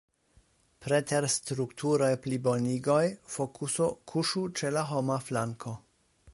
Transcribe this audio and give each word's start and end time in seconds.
Preter 0.85 1.27
strukturaj 1.33 2.09
plibonigoj, 2.23 3.05
fokuso 3.37 3.91
kuŝu 4.13 4.45
ĉe 4.61 4.73
la 4.79 4.89
homa 4.95 5.23
flanko. 5.31 5.79